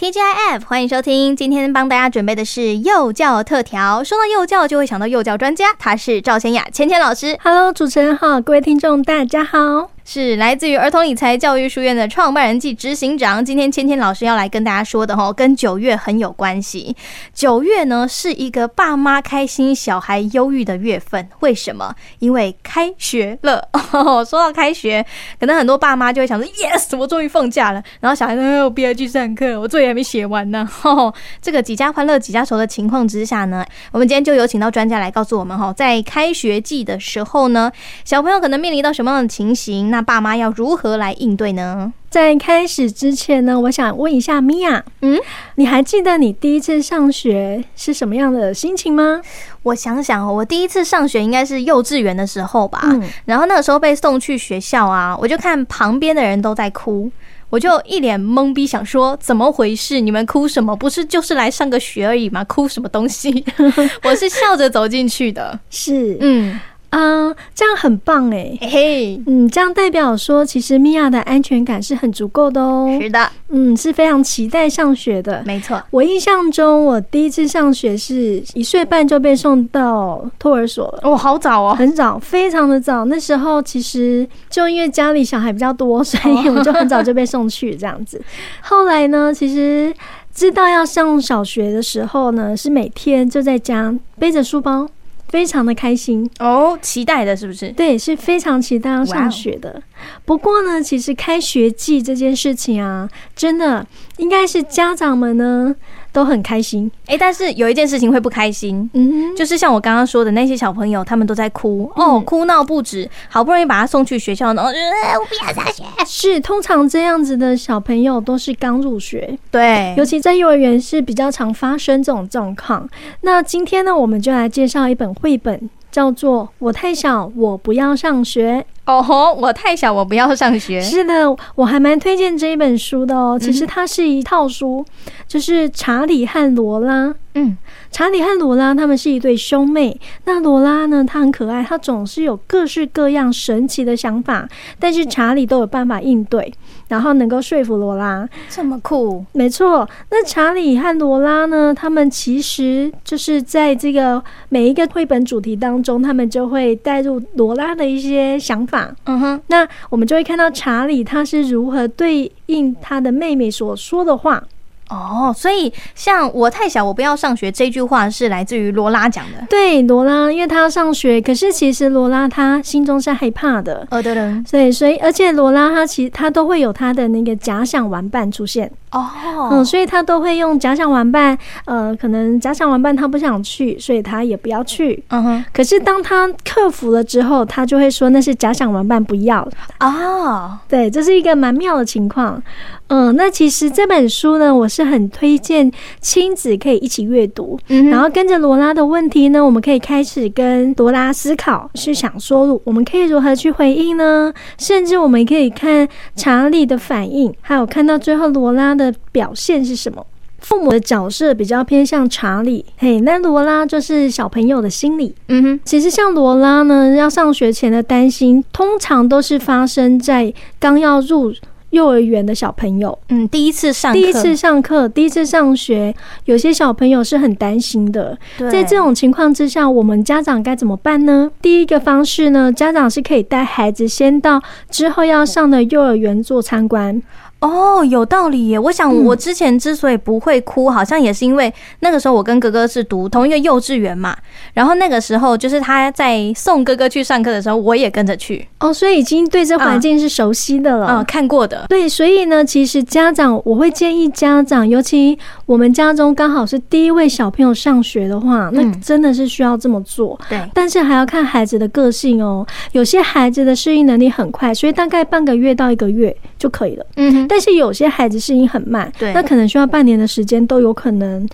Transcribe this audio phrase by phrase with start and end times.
[0.00, 1.36] TGIF，欢迎收听。
[1.36, 4.02] 今天帮大家准备的是幼教特调。
[4.02, 7.38] 说到幼教，就会想到幼教专家，他是赵千雅千千老师。
[7.44, 9.90] Hello，主持人好，各位听众大家好。
[10.12, 13.44] 是来自于儿童理财教育书院的创办人暨执行长。
[13.44, 16.96] 今天芊芊老师要来跟大家说的齁，跟九月很有关系。
[17.32, 21.28] 九月呢是一个爸妈开心、小孩忧郁的月份。
[21.38, 21.94] 为什么？
[22.18, 23.68] 因为开学了。
[24.28, 25.06] 说到开学，
[25.38, 30.68] 可能很多爸妈就会想说：“Yes，我终于放假了。”然后小孩说：“哎，我憋着去上课，我作业还没写完呢。”
[31.40, 37.70] 这个几家欢乐几家愁的情况之下呢，我们今天就有请到专家来告诉我们哈，在开学季的时候呢，
[38.04, 39.88] 小朋友可能面临到什么样的情形？
[39.88, 41.92] 那那爸妈要如何来应对呢？
[42.08, 45.20] 在开始之前呢，我想问一下米娅，嗯，
[45.56, 49.20] 你还记得你第一次上学是什么样的心情吗？
[49.64, 52.80] 我想想，我第一次上学应该是幼稚园的时候吧。
[52.84, 57.12] 嗯，然后那个时候被送去学校啊，我就看旁边的人都在哭，
[57.50, 60.00] 我就一脸懵逼，想说怎么回事？
[60.00, 60.74] 你们哭什么？
[60.74, 62.42] 不是就是来上个学而已吗？
[62.44, 63.44] 哭什么东西？
[64.02, 66.58] 我是笑着走进去的，是，嗯。
[66.90, 72.98] 啊、uh，这样很棒哎，嘿嘿，嗯，这样代表说，其实米娅的安全感是很足够的哦。
[73.00, 75.40] 是的，嗯，是非常期待上学的。
[75.46, 81.00] 没错，我印象中，我第一次上学是一岁半就被送到托儿所了。
[81.04, 83.04] 哦，好早哦，很早，非常的早。
[83.04, 88.20] 那时候其实就因为家里小孩比较多，所以我就很早就被送去这样子。
[88.62, 89.94] 后来呢，其实
[90.34, 94.88] 知道要上小学的时候呢，是每天就在家背着书包。
[95.30, 97.70] 非常的开心哦，期待的是不是？
[97.70, 99.82] 对，是非常期待要上学的。
[100.24, 103.86] 不过呢，其实开学季这件事情啊，真的
[104.20, 105.74] 应该是家长们呢
[106.12, 106.90] 都很开心。
[107.06, 115.82] 哎、欸，但是有一件事情会不开心，嗯，就是像我刚刚说的那些小朋友，他们都在哭、嗯、哦，哭闹不止，好不容易把他送去学校，然后、呃、我不要上学。
[116.06, 122.88] 是，通常这样子的小朋友都是刚入学，对，尤其在幼儿园是比较常发生这种状况。
[123.22, 125.68] 那今天呢，我们就来介绍一本绘本。
[125.90, 128.64] 叫做我太小，我不要上学。
[128.86, 130.80] 哦吼，我太小，我不要上学。
[130.80, 133.38] 是的，我还蛮推荐这一本书的哦。
[133.40, 134.84] 其实它是一套书，
[135.28, 137.14] 就是查理和罗拉。
[137.34, 137.56] 嗯，
[137.92, 140.00] 查理和罗拉他们是一对兄妹。
[140.24, 144.48] 那罗拉呢，她很可爱，她总是有各式各样神奇的想法，
[144.80, 146.52] 但是查理都有办法应对，
[146.90, 148.28] 然后能够说服罗拉。
[148.48, 149.24] 这么酷？
[149.32, 149.88] 没错。
[150.10, 158.92] 那查理和罗拉呢，他们其实就是在这个每一个绘本主题当中，他们就会带入罗拉的一些想法。
[159.04, 164.42] 嗯哼，那我们就会看到查理他是如何对应他的妹妹所说的话。
[164.90, 169.46] 哦，所以像我太小，我不要上学这句话是来自于罗拉讲的。
[169.48, 173.86] 对，罗拉，因为她要上学，可是其实罗拉她心中是害怕的。
[173.90, 178.70] 哦，对了，对，所以而且罗拉她其实她都会有她的那个假想玩伴出现。
[178.90, 179.06] 哦，
[179.52, 185.00] 嗯，所以她都会用假想玩伴，呃，可能假想玩伴她不想去，所以她也不要去。
[185.10, 185.44] 嗯哼。
[185.52, 189.48] 可是当她克服了之后，她就会说那是假想玩伴，不要。
[189.78, 192.42] 哦，对，这是一个蛮妙的情况。
[192.90, 195.70] 嗯，那其实这本书呢，我是很推荐
[196.00, 197.56] 亲子可以一起阅读。
[197.68, 204.32] 嗯，然后跟着罗拉的问题呢，我们可以开始跟罗拉思考，是想说我们可以如何去回应呢？
[204.58, 210.04] 甚至我们可以看查理的反应，还有看到最后罗拉的表现是什么。
[210.40, 215.14] 父母的角色比较偏向查理，嘿，那罗拉就是小朋友的心理。
[215.28, 221.32] 嗯哼，其实像罗拉呢，要上学前的担心，通常都是发生在刚要入。
[221.70, 225.94] 幼儿园的小朋友，嗯，第一次上，第一次上课，第一次上学，
[226.24, 228.18] 有些小朋友是很担心的。
[228.50, 231.30] 在这种情况之下，我们家长该怎么办呢？
[231.40, 237.00] 第一个方式呢，家长是可以带孩子先到之后要上的幼儿园做参观。
[237.40, 238.58] 哦，有道理耶！
[238.58, 244.14] 我想我之前之所以不会哭，好像也是因为那个时候我跟哥哥是读同一个幼稚园嘛。
[244.52, 248.46] 然后那个时候就是他在送哥哥去上课的时候，我也跟着去。
[248.58, 250.98] 哦，所以已经对这环境是熟悉的了。
[250.98, 251.64] 嗯，看过的。
[251.68, 260.18] 对，所以呢，其实家长我会建议家长，尤其我们家中刚好是第一位小朋友上学的话，那真的是需要这么做。
[260.28, 262.46] 对，但是还要看孩子的个性哦。
[262.72, 266.84] 有些孩子的适应能力很快，所以大概半个月到一个月就可以了。
[266.96, 267.29] 嗯哼。
[267.30, 271.24] 但是有些孩子适应很慢，对，那可能需要半年的时间都有可能。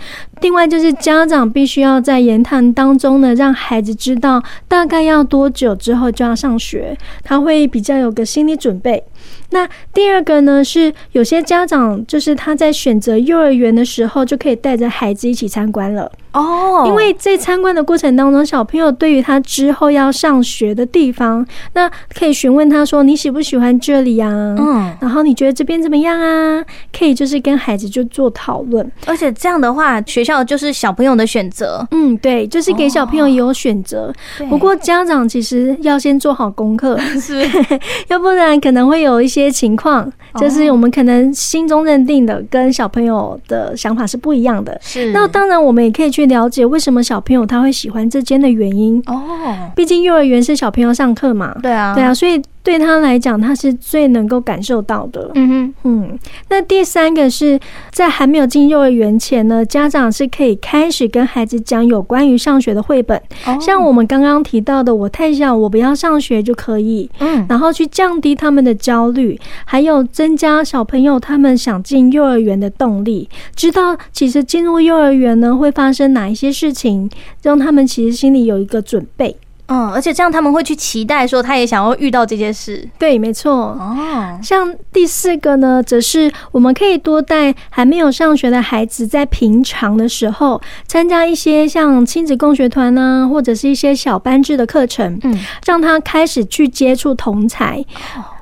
[0.43, 6.95] 另外就是家长必须要在言谈当中呢，让孩子知道大概要多久之后就要上学，
[7.25, 9.03] 他会比较有个心理准备。
[9.51, 16.13] 那第二个呢，是有些家长就是他在选择幼儿园的时候，就可以带着孩子一起参观了。
[16.37, 24.29] 哦，因为在参观的过程当中，小朋友对于他之后要上学的地方，那可以询问他说：“你喜不喜欢这里呀？”
[24.61, 26.63] 嗯，然后你觉得这边怎么样啊？
[26.97, 31.87] 可以就是跟孩子就做讨论，而且这样的话，学校就是小朋友的选择。
[31.93, 34.13] 嗯，对，就是给小朋友也有选择。
[34.51, 37.49] 不过家长其实要先做好功课，是，
[38.09, 44.79] 要不然可能会有一些情况，就是我们可能心中认定的跟小朋友的想法是不一样的。
[44.83, 46.26] 是，那当然我们也可以去。
[46.27, 49.03] 了解为什么小朋友他会喜欢这间的原因。
[49.07, 55.31] 哦，毕竟幼儿园是小朋友上课嘛，对啊，对啊，所以对他来讲，他是最能够感受到的。
[55.37, 56.19] 嗯哼，嗯，
[56.49, 57.61] 那第三个是
[57.93, 63.23] 在还没有进幼儿园前呢，家长是可以开始跟孩子讲有关于上学的绘本，
[63.61, 77.09] 像我们刚刚提到的“我太小，我不要上学”就可以，嗯，然后去降低他们的焦虑，还有增加小朋友他们想进幼儿园的动力，知道其实进入幼儿园呢会发生哪一些事情，
[77.43, 79.37] 让他们其实心里有一个准备。
[79.69, 82.89] 嗯，而且这样他们会去期待说，他也想要遇到这件事。
[82.99, 83.53] 对，没错。
[83.53, 97.85] 哦，像第四个呢，则是我们可以多带还没有上学的孩子，在平常的时候参加一些像亲子共学团呢，或者是一些小班制的课程，嗯，让他开始去接触同才，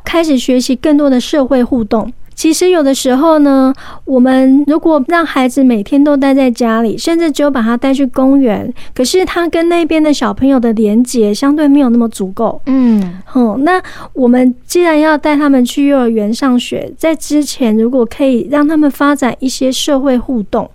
[0.05, 2.13] 开始学习更多的社会互动。
[2.35, 3.73] 其实有的时候呢，
[4.05, 12.61] 我们如果让孩子每天都待在家里，甚至只有把他带去公园，可是他跟那边的小朋友的连接相对没有那么足够。
[12.67, 13.83] 嗯，好，那
[14.13, 20.69] 我们既然要带他们去幼儿园上学，在之前如果可以让他们发展一些社会互动，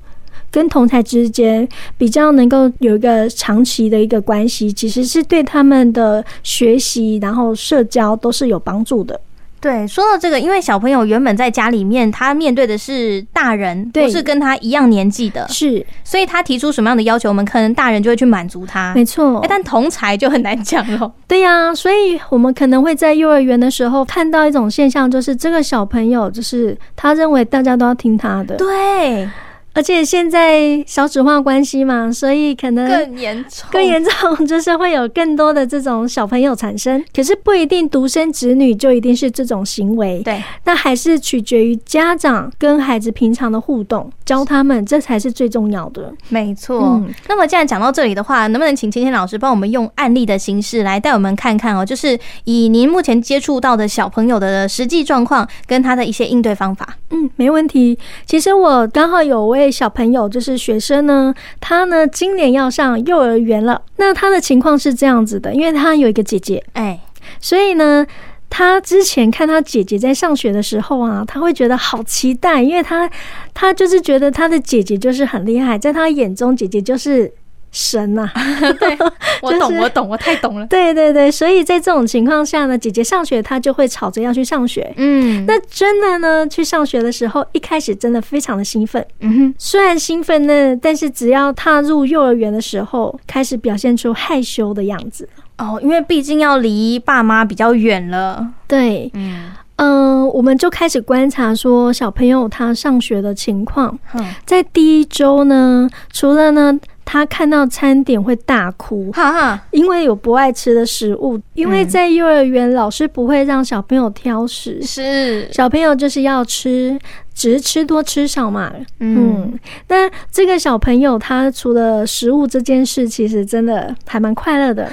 [0.52, 1.68] 跟同侪之间
[1.98, 9.20] 比较能够有一个长期的一个关系，其实是对他们的学习然后社交都是有帮助的。
[9.62, 19.46] 对，说到这个，因为小朋友原本在家里面，他面对的是大人，不是跟他一样年纪的，是，所以他提出什么样的要求，我们可能大人就会去满足他，没错。
[19.50, 21.12] 但同才就很难讲了。
[21.28, 29.28] 对呀，所以我们可能会在幼儿园的时候看到一种现象，就是这个小朋友，就是他认为大家都要听他的，对。
[29.74, 37.04] 而且现在少子化关系嘛，所以可能更严重，更严重就是会有更多的这种小朋友产生。
[37.16, 46.12] 可是不一定独生子女就一定是这种行为，对，那还是取决于家长跟孩子平常的互动，教他们这才是最重要的。
[46.30, 46.80] 没错。
[46.82, 51.86] 嗯，那么既然讲到这里的话，能不能请芊芊老师帮我们用案例的形式来带我们看看哦？
[51.86, 56.98] 就是以您目前接触到的小朋友的实际状况跟他的一些应对方法。
[57.12, 57.98] 嗯，没问题。
[58.26, 63.80] 其实我刚好有位小朋友，就是学生呢，他呢今年要上幼儿园了。
[63.98, 67.00] 那他的情况是这样子的，因为他有一个姐姐，哎，
[67.40, 68.04] 所以呢，
[68.50, 73.08] 他之前看他姐姐在上学的时候啊，他会觉得好期待，因为他
[73.54, 77.32] 他就是觉得他的姐姐就是很厉害，在他眼中，姐姐就是。
[77.72, 78.34] 神呐、啊，
[78.80, 78.98] 对，
[79.42, 80.66] 我懂，我懂，我太懂了。
[80.68, 84.92] 对对对，所以在这种情况下呢，姐姐上学，她就会吵着要去上学。
[84.98, 89.06] 嗯，那真的呢，去上学的时候，一开始真的非常的兴奋。
[89.20, 95.30] 嗯哼，虽然兴奋呢，但是只要踏入幼儿园的时候，开始表现出害羞的样子。
[95.58, 98.48] 哦，因为毕竟要离爸妈比较远了。
[98.68, 103.98] 对，嗯嗯、呃，我们就开始观察说小朋友他上学的情况。
[104.14, 106.80] 嗯，在第一周呢，除了呢。
[107.12, 111.42] 他看到餐点会大哭，哈哈，因为有不爱吃的食物。
[111.56, 117.00] 因为在幼儿园，老师不会让小朋友挑食，是小朋友就是要吃。
[117.40, 118.70] 只是吃多吃少嘛，
[119.00, 119.58] 嗯，
[119.88, 124.92] 但这个小朋友他除了食物这件事，其实真的还蛮快乐的。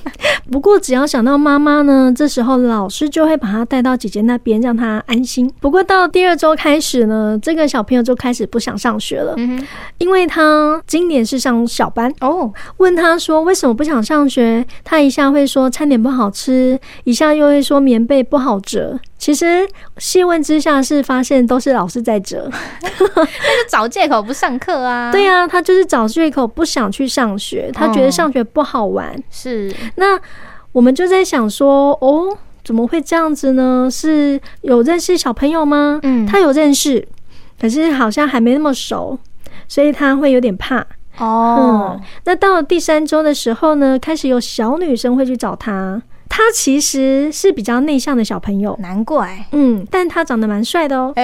[0.52, 5.50] 不过只要想到妈妈呢，这时候老师就会把他带到姐姐那边，让他安心。
[5.58, 9.34] 不过到第二周开始呢，这个小朋友就开始不想上学了，
[9.96, 12.52] 因为他今年是上小班哦。
[12.76, 19.00] 问他说为什么不想上学，他一下会说餐点不好吃，一下又会说棉被不好折。
[19.26, 19.68] 其实
[19.98, 22.48] 细问之下是发现都是老师在折，
[22.80, 22.88] 他
[23.24, 25.10] 就找借口不上课啊。
[25.10, 29.08] 对呀、啊，他就是找借口不想去上学，他觉得上学不好玩。
[29.08, 30.16] 哦、是，那
[30.70, 33.88] 我们就在想说，哦，怎么会这样子呢？
[33.90, 35.98] 是有认识小朋友吗？
[36.04, 37.04] 嗯，他有认识，
[37.60, 39.18] 可是好像还没那么熟，
[39.66, 40.86] 所以他会有点怕。
[41.18, 46.00] 哦，嗯，那到了第三周的时候呢，开始有小女生会去找他。
[46.36, 49.46] 他其实是比较内向的小朋友，难怪。
[49.52, 51.14] 嗯，但他长得蛮帅的哦，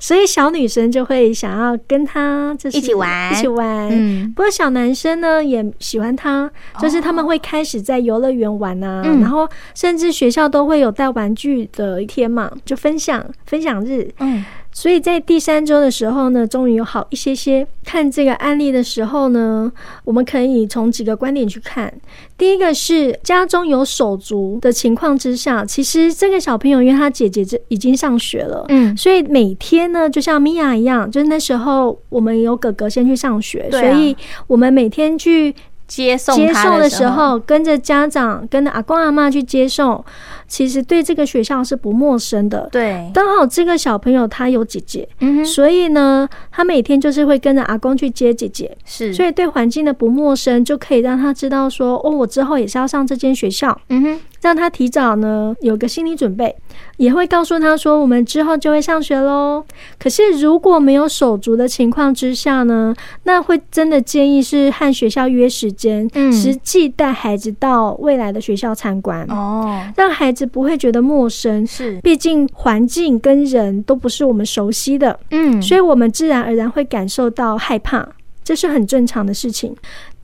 [0.00, 3.88] 所以小女生就会想要跟他就是一起玩，一起玩。
[3.88, 6.50] 嗯，不过小男生呢也喜欢他，
[6.80, 14.10] 就是他们会开始在游乐园玩啊，然后甚至学校都会有带玩具的一天嘛，就分享分享日。
[14.18, 14.44] 嗯。
[14.80, 17.66] 所以在第三周的时候呢，终于有好一些些。
[17.84, 19.72] 看这个案例的时候呢，
[20.04, 21.92] 我们可以从几个观点去看。
[22.36, 34.16] 第一个是家中有手足的情况之下，其实这个小朋友因为他姐姐这已经上学了，嗯，所以每天呢，就像米娅一样，就是那时候我们有哥哥先去上学，所以
[34.46, 35.52] 我们每天去
[35.88, 40.04] 接送接送的时候，跟着家长跟着阿公阿妈去接送。
[40.46, 54.20] 其实对这个学校是不陌生的，对，刚好这个小朋友他有姐姐，嗯哼，所以呢，他每天就是会跟着阿公去接姐姐，是，所以对环境的不陌生就可以让他知道说，哦，我之后也是要上这间学校，嗯哼。
[54.40, 56.54] 让他提早呢有个心理准备，
[56.96, 59.64] 也会告诉他说，我们之后就会上学喽。
[59.98, 71.66] 可是如果没有手足的情况之下呢，那会真的建议是和学校约时间，嗯，实际带孩子到未来的学校参观哦，让孩子不会觉得陌生。
[71.66, 78.08] 是，毕竟环境跟人都不是我们熟悉的，嗯，所以我们自然而然会感受到害怕。
[78.44, 79.76] 这是很正常的事情。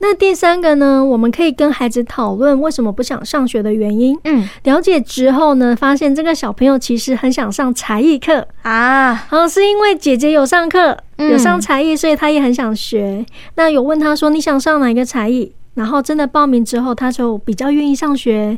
[0.07, 4.15] 那第三个呢，我们可以跟孩子讨论为什么不想上学的原因。
[4.23, 13.25] 嗯，了解之后呢，发现这个小朋友其实很想上才艺课啊，好像是因为姐姐有上课，有上才艺，所以他也很想学。
[13.55, 15.51] 那有问他说，你想上哪一个才艺？
[15.73, 18.55] 然后真的报名之后，他就比较愿意上学。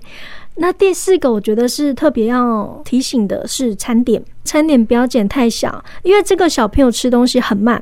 [0.59, 7.81] 那第四个，我觉得是特别要提醒的是餐点，餐点不要剪太小，因为这个小朋友吃东西很慢。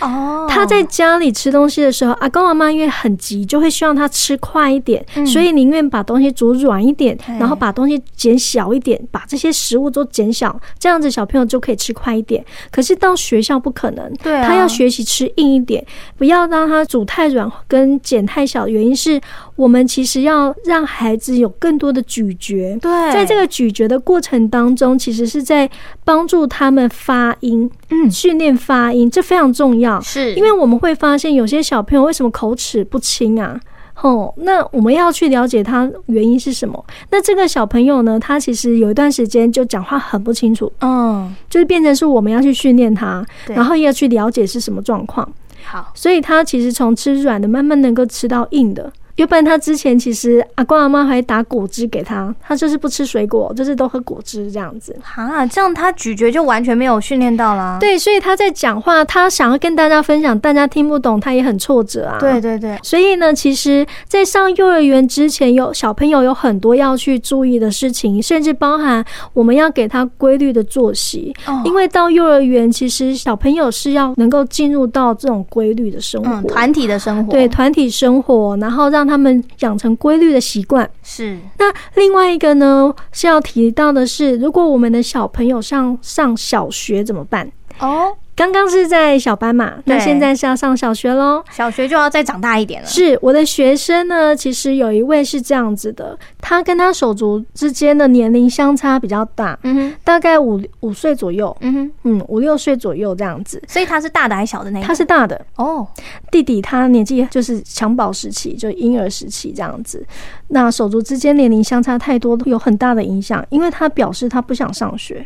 [0.00, 12.44] 哦，他在家里吃东西的时候，阿公阿妈因为很急，就会希望他吃快一点，所以宁愿把东西煮软一点，然后把东西剪小一点，把这些食物都减小，这样子小朋友就可以吃快一点。
[12.70, 15.84] 可是到学校不可能，对，他要学习吃硬一点，
[16.16, 18.68] 不要让他煮太软跟剪太小。
[18.68, 19.20] 原因是
[19.56, 22.04] 我们其实要让孩子有更多的。
[22.06, 25.68] 咀嚼，对，在这个咀嚼的过程当中，其实是在
[26.04, 29.83] 帮助他们发音，嗯，训练发音，这非常重要。
[30.02, 33.58] 是，因为我们会发现有些小朋友为什么口齿不清啊？
[34.02, 36.84] 哦，那我们要去了解他原因是什么。
[37.10, 45.26] 那这个小朋友呢，他其实有一段时间就讲话很不清楚，嗯，就是变成是我们要去训练他，然后也要去了解是什么状况。
[45.64, 48.92] 好，所以他其实从吃软的慢慢能够吃到硬的。
[49.16, 54.96] 要不然他之前其实阿公阿妈还打果汁给他，他就是不吃水果，就是都喝果汁这样子。
[55.14, 57.78] 啊，这样他咀嚼就完全没有训练到啦。
[57.78, 62.18] 对，所以他在讲话，他想要跟大家分享，大家听不懂，他也很挫折啊。
[62.18, 62.76] 对对对。
[62.82, 71.32] 所以呢，其实，在上幼儿园之前，有小朋友有很多要去注意的事情，甚至包含我们要给他规律的作息。
[71.46, 71.62] 哦。
[71.64, 77.30] 因为到幼儿园，其实小朋友是要能够进入到这种规律的生活，嗯，团体的生活。
[77.30, 79.03] 对，团体生活，然后让。
[79.04, 81.38] 让他们养成规律的习惯是。
[81.58, 87.52] 那另外一个呢，是要提到的是，如果我们的小朋友上上小学怎么办？
[87.80, 88.16] 哦。
[88.36, 91.42] 刚刚是在小班嘛，那现在是要上小学喽。
[91.52, 92.88] 小学就要再长大一点了。
[92.88, 103.62] 是我的学生呢，其实有一位是这样子的，他跟他手足之间的年龄相差比较大，嗯哼，大概五五岁左右，嗯哼，嗯五六岁左右这样子。
[103.68, 104.86] 所以他是大的还是小的那个？
[104.86, 105.86] 他是大的哦。
[106.32, 110.04] 弟弟他年纪就是襁褓时期，就婴儿时期这样子。
[110.48, 115.24] 那手足之间年龄相差太多，有很大的影响，因为他表示他不想上学。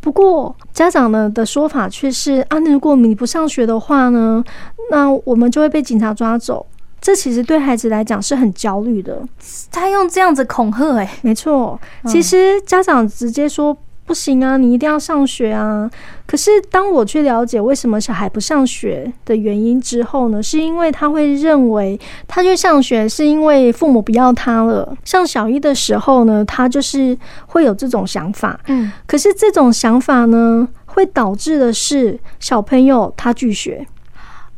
[0.00, 4.42] 不过家长呢的说法却是啊，如果你不上学的话呢，
[4.90, 6.64] 那我们就会被警察抓走。
[7.00, 9.22] 这其实对孩子来讲是很焦虑的。
[9.70, 11.78] 他用这样子恐吓，哎，没错。
[12.06, 13.76] 其实家长直接说。
[14.08, 15.88] 不行啊，你一定要上学啊！
[16.26, 24.96] 可是当我去了解为什么小孩不上学的原因之后呢，是因为他会认为他去上学是因为父母不要他了。
[25.04, 27.14] 上小一的时候呢，他就是
[27.48, 28.58] 会有这种想法。
[28.68, 33.86] 嗯，可是这种想法呢，会导致的是小朋友他拒学。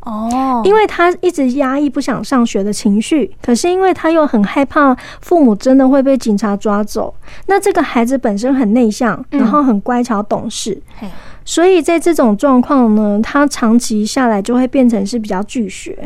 [0.02, 7.14] 哦，因为他一直压抑不想上学的情绪，可是因为他又很害怕父母真的会被警察抓走。
[7.47, 10.80] 那这个孩子本身很内向，然后很乖巧懂事，
[11.45, 15.97] 所以在这种状况呢，他长期下来就会变成是比较拒学，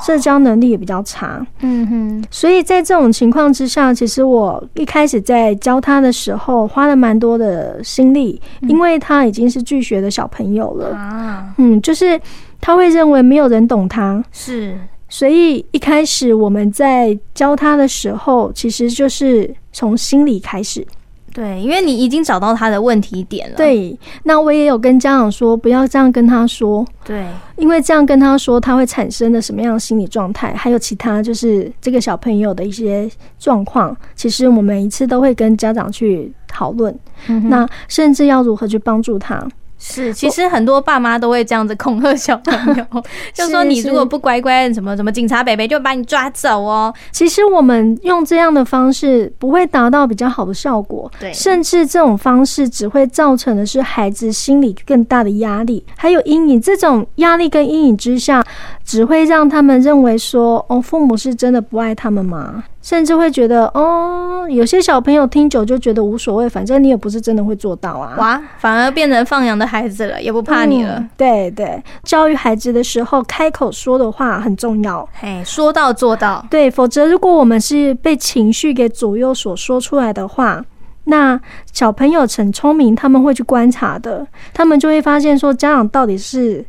[0.00, 1.46] 社交能力也比较差。
[1.60, 10.96] 嗯哼，所以在这种情况之下，其实我一开始在教他的时候花了蛮多的心力，因为他已经是拒学的小朋友了。
[10.96, 12.20] 啊，嗯，就是。
[12.66, 14.76] 他会认为没有人懂他，是
[15.08, 20.84] 所以一开始我们在教他的时候，其实就是从心理开始。
[21.32, 23.56] 对，因为你已经找到他的问题点了。
[23.56, 26.84] 对，那我也有跟家长说，不要这样跟他说。
[27.04, 33.08] 对，因为这样跟他说，他会产生的什么样的心理状态，还有其他就是这个小朋友的一些
[33.38, 36.92] 状况，其实我们每一次都会跟家长去讨论。
[37.28, 39.46] 嗯，那甚至要如何去帮助他。
[39.88, 42.84] 是，其实很多爸妈都会这样子恐吓小朋友，
[43.32, 46.92] 就说你如果不乖乖，什么什么警察北北就把你抓走哦。
[47.12, 56.56] 其实我们用这样的方式不会达到比较好的效果，对，甚至这种方式只会造成的是孩子心理更大的压力，还有阴影。
[56.60, 58.44] 这种压力跟阴影之下，
[58.84, 62.64] 只会让他们认为说，哦，父母是真的不爱他们吗？
[62.82, 68.14] 甚至会觉得哦，有些小朋友听久就觉得无所谓，反正你也不是真的会做到啊。
[68.16, 70.96] 哇，反而变成放养的孩子了，也不怕你了。
[70.98, 75.08] 嗯、对对，教育孩子的时候，开口说的话很重要。
[75.20, 76.44] 嘿，说到做到。
[76.50, 80.64] 对，否则如果我们是被情绪给左右所说出来的话，
[81.04, 81.40] 那
[81.72, 86.64] 小朋友很聪明，他们会去观察的，他们就会发现说，家长到底是。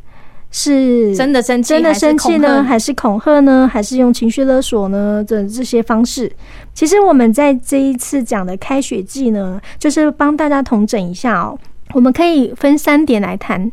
[0.50, 5.22] 是真的生气，真的生气呢，还是恐吓呢，还是用情绪勒索呢？
[5.26, 6.32] 的这些方式，
[6.74, 11.60] 其实我们在这一次讲的开学季呢，就是帮大家统整一下哦。
[11.94, 13.72] 我们可以分三点来谈。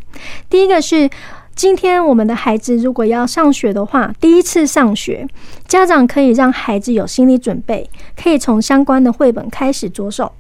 [0.49, 1.09] 第一个是，
[1.55, 5.27] 今天我们的孩子如果要上学的话，第一次上学，
[5.67, 10.33] 家长可以让孩子有心理准备，可以从相关的绘本开始着手。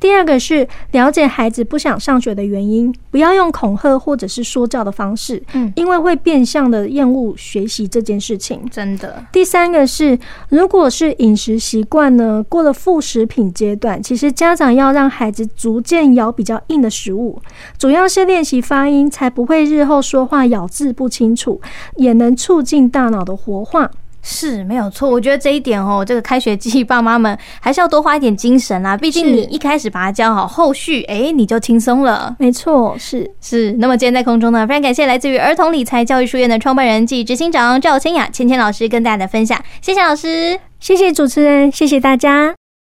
[0.00, 9.24] 第二个是了解孩子不想上学的原因，不要用恐吓或者是说教的方式，嗯，因为会变相的厌恶学习这件事情，真的。
[9.32, 17.40] 第三个是，如果是饮食习惯呢，过了副食品阶段，其实家长要让孩子逐渐咬比较硬的食物，
[17.76, 21.60] 主要是练习发音，才不会日后说话咬字不清楚，
[21.96, 23.90] 也能促进大脑的活化。
[24.30, 28.94] 是没有错，我觉得这一点哦，这个开学季爸妈们还是要多花一点精神啦。
[28.94, 32.36] 毕竟你一开始把它教好，后续哎你就轻松了。
[32.38, 33.72] 没错，是是。
[33.78, 42.67] 那么今天在空中呢，非常感谢来自于儿童理财教育书院的创办人暨执行长赵千雅芊芊老师跟大家的分享，谢谢老师，谢谢主持人，谢谢大家。